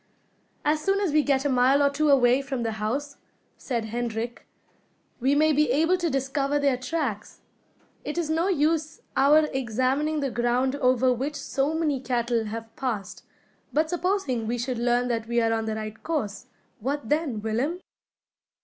"As 0.65 0.81
soon 0.81 0.99
as 0.99 1.11
we 1.11 1.21
get 1.21 1.45
a 1.45 1.47
mile 1.49 1.83
or 1.83 1.91
two 1.91 2.09
away 2.09 2.41
from 2.41 2.63
the 2.63 2.71
house," 2.71 3.17
said 3.55 3.85
Hendrik, 3.85 4.47
"we 5.19 5.35
may 5.35 5.53
be 5.53 5.69
able 5.69 5.95
to 5.97 6.09
discover 6.09 6.57
their 6.57 6.75
tracks. 6.75 7.41
It 8.03 8.17
is 8.17 8.27
no 8.27 8.47
use 8.47 9.01
our 9.15 9.45
examining 9.53 10.19
the 10.19 10.31
ground 10.31 10.75
over 10.77 11.13
which 11.13 11.35
so 11.35 11.75
many 11.75 11.99
cattle 12.01 12.45
have 12.45 12.75
passed. 12.75 13.23
But 13.71 13.91
supposing 13.91 14.47
we 14.47 14.57
should 14.57 14.79
learn 14.79 15.07
that 15.09 15.27
we 15.27 15.39
are 15.39 15.53
on 15.53 15.65
the 15.65 15.75
right 15.75 16.01
course, 16.01 16.47
what 16.79 17.07
then, 17.09 17.39
Willem?" 17.43 17.79